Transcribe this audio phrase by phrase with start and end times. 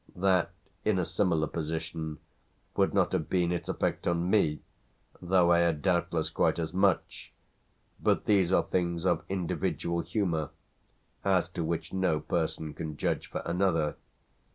[0.15, 0.49] That,
[0.83, 2.17] in a similar position,
[2.75, 4.61] would not have been its effect on me,
[5.21, 7.31] though I had doubtless quite as much;
[8.01, 10.49] but these are things of individual humour,
[11.23, 13.95] as to which no person can judge for another.